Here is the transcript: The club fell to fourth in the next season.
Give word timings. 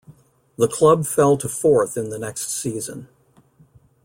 The 0.57 0.67
club 0.67 1.05
fell 1.05 1.37
to 1.37 1.47
fourth 1.47 1.95
in 1.95 2.09
the 2.09 2.17
next 2.17 2.49
season. 2.49 3.07